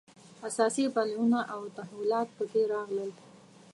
اساسي 0.47 0.83
بدلونونه 0.95 1.39
او 1.53 1.61
تحولات 1.77 2.27
په 2.37 2.43
کې 2.51 2.61
راغلل. 2.73 3.09